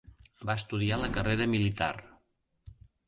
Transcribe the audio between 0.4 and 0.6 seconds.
Va